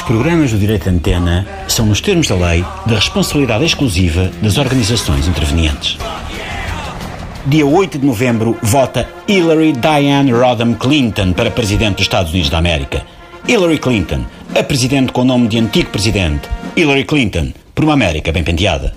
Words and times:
programas 0.00 0.52
do 0.52 0.58
direito 0.58 0.88
antena 0.88 1.46
são, 1.68 1.84
nos 1.84 2.00
termos 2.00 2.28
da 2.28 2.36
lei, 2.36 2.64
da 2.86 2.94
responsabilidade 2.94 3.64
exclusiva 3.64 4.30
das 4.40 4.56
organizações 4.56 5.26
intervenientes. 5.26 5.98
Dia 7.44 7.66
8 7.66 7.98
de 7.98 8.06
novembro, 8.06 8.56
vota 8.62 9.08
Hillary 9.26 9.72
Diane 9.72 10.32
Rodham 10.32 10.74
Clinton 10.74 11.32
para 11.32 11.50
Presidente 11.50 11.96
dos 11.96 12.02
Estados 12.02 12.32
Unidos 12.32 12.48
da 12.48 12.58
América. 12.58 13.04
Hillary 13.46 13.78
Clinton, 13.78 14.24
a 14.54 14.62
Presidente 14.62 15.12
com 15.12 15.22
o 15.22 15.24
nome 15.24 15.48
de 15.48 15.58
antigo 15.58 15.90
Presidente. 15.90 16.48
Hillary 16.76 17.04
Clinton, 17.04 17.52
por 17.74 17.84
uma 17.84 17.94
América 17.94 18.30
bem 18.30 18.44
penteada. 18.44 18.94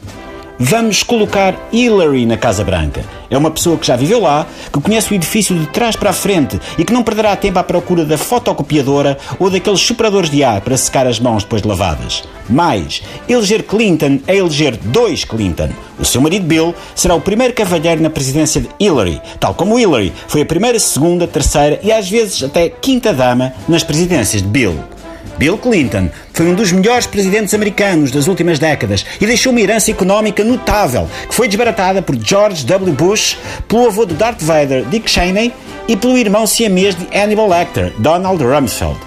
Vamos 0.57 1.03
colocar 1.03 1.67
Hillary 1.73 2.25
na 2.25 2.37
Casa 2.37 2.63
Branca. 2.63 3.03
É 3.29 3.37
uma 3.37 3.51
pessoa 3.51 3.77
que 3.77 3.85
já 3.85 3.97
viveu 3.97 4.21
lá, 4.21 4.47
que 4.71 4.79
conhece 4.79 5.11
o 5.11 5.15
edifício 5.15 5.53
de 5.53 5.67
trás 5.67 5.97
para 5.97 6.11
a 6.11 6.13
frente 6.13 6.57
e 6.77 6.85
que 6.85 6.93
não 6.93 7.03
perderá 7.03 7.35
tempo 7.35 7.59
à 7.59 7.63
procura 7.63 8.05
da 8.05 8.17
fotocopiadora 8.17 9.17
ou 9.37 9.49
daqueles 9.49 9.81
superadores 9.81 10.29
de 10.29 10.45
ar 10.45 10.61
para 10.61 10.77
secar 10.77 11.07
as 11.07 11.19
mãos 11.19 11.43
depois 11.43 11.61
de 11.61 11.67
lavadas. 11.67 12.23
Mais, 12.49 13.03
eleger 13.27 13.63
Clinton 13.63 14.19
é 14.27 14.37
eleger 14.37 14.77
dois 14.77 15.25
Clinton. 15.25 15.69
O 15.99 16.05
seu 16.05 16.21
marido 16.21 16.45
Bill 16.45 16.73
será 16.95 17.15
o 17.15 17.21
primeiro 17.21 17.53
cavalheiro 17.53 18.01
na 18.01 18.09
presidência 18.09 18.61
de 18.61 18.69
Hillary, 18.79 19.21
tal 19.41 19.53
como 19.53 19.77
Hillary 19.77 20.13
foi 20.25 20.41
a 20.41 20.45
primeira, 20.45 20.79
segunda, 20.79 21.27
terceira 21.27 21.81
e 21.83 21.91
às 21.91 22.09
vezes 22.09 22.43
até 22.43 22.69
quinta 22.69 23.13
dama 23.13 23.51
nas 23.67 23.83
presidências 23.83 24.41
de 24.41 24.47
Bill. 24.47 24.94
Bill 25.37 25.57
Clinton 25.57 26.09
foi 26.33 26.47
um 26.47 26.53
dos 26.53 26.71
melhores 26.71 27.05
presidentes 27.05 27.53
americanos 27.53 28.11
das 28.11 28.27
últimas 28.27 28.57
décadas 28.57 29.05
e 29.19 29.25
deixou 29.25 29.51
uma 29.51 29.61
herança 29.61 29.91
económica 29.91 30.43
notável, 30.43 31.09
que 31.27 31.35
foi 31.35 31.47
desbaratada 31.47 32.01
por 32.01 32.15
George 32.15 32.65
W. 32.65 32.93
Bush, 32.93 33.37
pelo 33.67 33.87
avô 33.87 34.05
de 34.05 34.13
Darth 34.13 34.41
Vader, 34.41 34.85
Dick 34.85 35.09
Cheney, 35.09 35.53
e 35.87 35.95
pelo 35.95 36.17
irmão 36.17 36.47
siamês 36.47 36.95
de 36.95 37.05
Hannibal 37.15 37.49
Lecter, 37.49 37.93
Donald 37.99 38.43
Rumsfeld. 38.43 38.97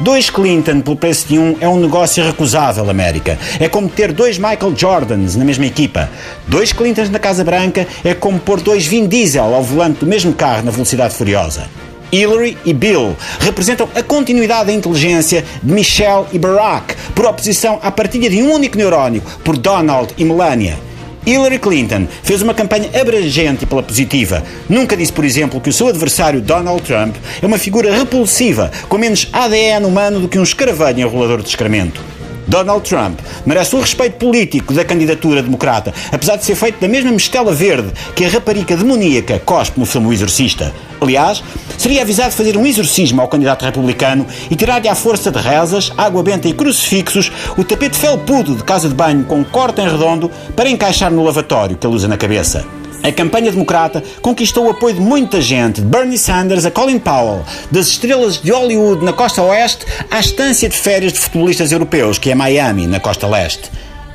Dois 0.00 0.30
Clinton 0.30 0.80
pelo 0.80 0.96
preço 0.96 1.28
de 1.28 1.38
um 1.38 1.56
é 1.60 1.68
um 1.68 1.78
negócio 1.78 2.22
irrecusável, 2.22 2.88
América. 2.88 3.38
É 3.60 3.68
como 3.68 3.88
ter 3.88 4.12
dois 4.12 4.38
Michael 4.38 4.74
Jordans 4.76 5.36
na 5.36 5.44
mesma 5.44 5.66
equipa. 5.66 6.08
Dois 6.48 6.72
Clintons 6.72 7.10
na 7.10 7.18
Casa 7.18 7.44
Branca 7.44 7.86
é 8.02 8.14
como 8.14 8.40
pôr 8.40 8.60
dois 8.60 8.86
Vin 8.86 9.06
Diesel 9.06 9.54
ao 9.54 9.62
volante 9.62 10.00
do 10.00 10.06
mesmo 10.06 10.32
carro 10.32 10.64
na 10.64 10.70
velocidade 10.70 11.14
furiosa. 11.14 11.68
Hillary 12.12 12.58
e 12.66 12.74
Bill 12.74 13.16
representam 13.40 13.88
a 13.94 14.02
continuidade 14.02 14.66
da 14.66 14.72
inteligência 14.72 15.42
de 15.62 15.72
Michelle 15.72 16.26
e 16.30 16.38
Barack, 16.38 16.94
por 17.14 17.24
oposição 17.24 17.80
à 17.82 17.90
partilha 17.90 18.28
de 18.28 18.42
um 18.42 18.52
único 18.52 18.76
neurónio 18.76 19.22
por 19.42 19.56
Donald 19.56 20.12
e 20.18 20.24
Melania. 20.24 20.78
Hillary 21.24 21.58
Clinton 21.58 22.06
fez 22.22 22.42
uma 22.42 22.52
campanha 22.52 22.90
abrangente 23.00 23.64
pela 23.64 23.82
positiva. 23.82 24.42
Nunca 24.68 24.94
disse, 24.94 25.12
por 25.12 25.24
exemplo, 25.24 25.60
que 25.60 25.70
o 25.70 25.72
seu 25.72 25.88
adversário 25.88 26.42
Donald 26.42 26.82
Trump 26.82 27.16
é 27.40 27.46
uma 27.46 27.58
figura 27.58 27.96
repulsiva, 27.96 28.70
com 28.88 28.98
menos 28.98 29.28
ADN 29.32 29.86
humano 29.86 30.20
do 30.20 30.28
que 30.28 30.38
um 30.38 30.42
escaravelho 30.42 31.00
enrolador 31.00 31.40
de 31.40 31.48
excremento. 31.48 32.02
Donald 32.46 32.86
Trump 32.86 33.20
merece 33.46 33.74
o 33.74 33.80
respeito 33.80 34.18
político 34.18 34.74
da 34.74 34.84
candidatura 34.84 35.42
democrata, 35.42 35.94
apesar 36.10 36.36
de 36.36 36.44
ser 36.44 36.56
feito 36.56 36.80
da 36.80 36.88
mesma 36.88 37.12
mistela 37.12 37.54
verde 37.54 37.90
que 38.14 38.24
a 38.24 38.28
rapariga 38.28 38.76
demoníaca 38.76 39.38
cospe 39.38 39.80
no 39.80 39.86
filme 39.86 40.08
O 40.08 40.12
Exorcista. 40.12 40.74
Aliás, 41.02 41.42
seria 41.76 42.02
avisado 42.02 42.30
fazer 42.30 42.56
um 42.56 42.64
exorcismo 42.64 43.20
ao 43.20 43.26
candidato 43.26 43.64
republicano 43.64 44.24
e 44.48 44.54
tirar-lhe 44.54 44.88
à 44.88 44.94
força 44.94 45.32
de 45.32 45.38
rezas, 45.40 45.92
água 45.98 46.22
benta 46.22 46.48
e 46.48 46.52
crucifixos 46.52 47.32
o 47.58 47.64
tapete 47.64 47.98
felpudo 47.98 48.54
de 48.54 48.62
casa 48.62 48.88
de 48.88 48.94
banho 48.94 49.24
com 49.24 49.42
corte 49.44 49.80
em 49.80 49.88
redondo 49.88 50.30
para 50.54 50.70
encaixar 50.70 51.10
no 51.10 51.24
lavatório 51.24 51.76
que 51.76 51.84
ele 51.84 51.96
usa 51.96 52.06
na 52.06 52.16
cabeça. 52.16 52.64
A 53.02 53.10
campanha 53.10 53.50
democrata 53.50 54.00
conquistou 54.20 54.66
o 54.66 54.70
apoio 54.70 54.94
de 54.94 55.00
muita 55.00 55.40
gente, 55.40 55.80
de 55.80 55.88
Bernie 55.88 56.16
Sanders 56.16 56.64
a 56.64 56.70
Colin 56.70 57.00
Powell, 57.00 57.42
das 57.68 57.88
estrelas 57.88 58.40
de 58.40 58.52
Hollywood 58.52 59.04
na 59.04 59.12
costa 59.12 59.42
oeste 59.42 59.84
à 60.08 60.20
estância 60.20 60.68
de 60.68 60.76
férias 60.76 61.12
de 61.12 61.18
futebolistas 61.18 61.72
europeus, 61.72 62.16
que 62.16 62.30
é 62.30 62.34
Miami, 62.36 62.86
na 62.86 63.00
costa 63.00 63.26
leste. 63.26 63.68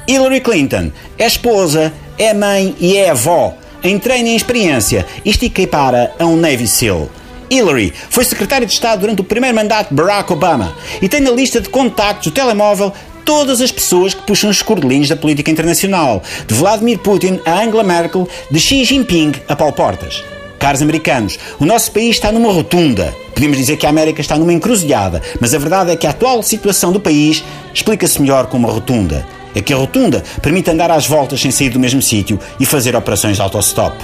Hillary 0.07 0.39
Clinton 0.39 0.91
é 1.17 1.27
esposa, 1.27 1.91
é 2.17 2.33
mãe 2.33 2.73
e 2.79 2.95
é 2.95 3.09
avó. 3.09 3.53
Em 3.83 3.99
treino 3.99 4.29
e 4.29 4.35
experiência, 4.35 5.05
isto 5.23 5.45
equipara 5.45 6.11
a 6.17 6.25
um 6.25 6.35
Navy 6.35 6.67
SEAL. 6.67 7.09
Hillary 7.49 7.93
foi 8.09 8.25
secretária 8.25 8.65
de 8.65 8.73
Estado 8.73 9.01
durante 9.01 9.21
o 9.21 9.23
primeiro 9.23 9.55
mandato 9.55 9.89
de 9.89 9.95
Barack 9.95 10.33
Obama 10.33 10.75
e 11.01 11.07
tem 11.07 11.21
na 11.21 11.31
lista 11.31 11.61
de 11.61 11.69
contactos 11.69 12.27
o 12.27 12.31
telemóvel 12.31 12.91
todas 13.23 13.61
as 13.61 13.71
pessoas 13.71 14.13
que 14.13 14.23
puxam 14.23 14.49
os 14.49 14.61
cordelinhos 14.61 15.09
da 15.09 15.15
política 15.15 15.51
internacional, 15.51 16.23
de 16.47 16.55
Vladimir 16.55 16.97
Putin 16.99 17.39
a 17.45 17.61
Angela 17.61 17.83
Merkel, 17.83 18.27
de 18.49 18.59
Xi 18.59 18.83
Jinping 18.83 19.33
a 19.47 19.55
Paulo 19.55 19.73
Portas. 19.73 20.23
Caros 20.57 20.81
americanos, 20.81 21.37
o 21.59 21.65
nosso 21.65 21.91
país 21.91 22.15
está 22.15 22.31
numa 22.31 22.51
rotunda. 22.51 23.13
Podemos 23.33 23.57
dizer 23.57 23.77
que 23.77 23.85
a 23.85 23.89
América 23.89 24.21
está 24.21 24.35
numa 24.37 24.53
encruzilhada, 24.53 25.21
mas 25.39 25.53
a 25.53 25.59
verdade 25.59 25.91
é 25.91 25.95
que 25.95 26.07
a 26.07 26.09
atual 26.09 26.41
situação 26.41 26.91
do 26.91 26.99
país 26.99 27.43
explica-se 27.73 28.19
melhor 28.19 28.47
com 28.47 28.57
uma 28.57 28.71
rotunda. 28.71 29.36
É 29.57 29.61
que 29.61 29.73
a 29.73 29.77
rotunda 29.77 30.23
permite 30.39 30.69
andar 30.69 30.91
às 30.91 31.07
voltas 31.07 31.41
sem 31.41 31.49
sair 31.49 31.71
do 31.71 31.79
mesmo 31.79 31.99
sítio 31.99 32.39
e 32.59 32.65
fazer 32.65 32.95
operações 32.95 33.37
de 33.37 33.41
autostop. 33.41 33.97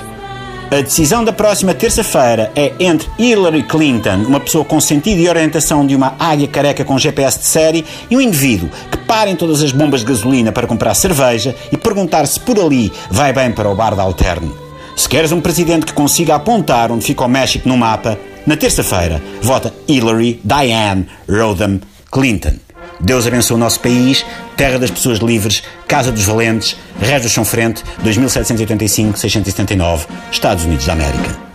A 0.71 0.81
decisão 0.81 1.23
da 1.23 1.31
próxima 1.31 1.75
terça-feira 1.75 2.51
é 2.55 2.73
entre 2.79 3.07
Hillary 3.19 3.61
Clinton, 3.61 4.23
uma 4.25 4.39
pessoa 4.39 4.65
com 4.65 4.81
sentido 4.81 5.19
e 5.19 5.29
orientação 5.29 5.85
de 5.85 5.95
uma 5.95 6.15
águia 6.17 6.47
careca 6.47 6.83
com 6.83 6.97
GPS 6.97 7.37
de 7.37 7.45
série, 7.45 7.85
e 8.09 8.17
um 8.17 8.21
indivíduo 8.21 8.67
que 8.89 8.97
para 8.97 9.29
em 9.29 9.35
todas 9.35 9.61
as 9.61 9.71
bombas 9.71 9.99
de 9.99 10.07
gasolina 10.07 10.51
para 10.51 10.65
comprar 10.65 10.95
cerveja 10.95 11.55
e 11.71 11.77
perguntar 11.77 12.25
se 12.25 12.39
por 12.39 12.59
ali 12.59 12.91
vai 13.11 13.31
bem 13.31 13.51
para 13.51 13.69
o 13.69 13.75
bar 13.75 13.95
da 13.95 14.01
Alterne. 14.01 14.51
Se 14.95 15.07
queres 15.07 15.31
um 15.31 15.39
presidente 15.39 15.85
que 15.85 15.93
consiga 15.93 16.33
apontar 16.33 16.91
onde 16.91 17.05
fica 17.05 17.23
o 17.23 17.29
México 17.29 17.69
no 17.69 17.77
mapa, 17.77 18.17
na 18.47 18.57
terça-feira 18.57 19.21
vota 19.39 19.71
Hillary 19.87 20.41
Diane 20.43 21.05
Rodham 21.29 21.79
Clinton. 22.11 22.72
Deus 22.99 23.27
abençoe 23.27 23.55
o 23.55 23.59
nosso 23.59 23.79
país, 23.79 24.25
terra 24.55 24.79
das 24.79 24.91
pessoas 24.91 25.19
livres, 25.19 25.63
casa 25.87 26.11
dos 26.11 26.23
valentes, 26.23 26.75
Reis 26.99 27.23
do 27.23 27.29
Chão 27.29 27.45
Frente, 27.45 27.83
2785-679, 28.03 30.07
Estados 30.31 30.65
Unidos 30.65 30.85
da 30.85 30.93
América. 30.93 31.52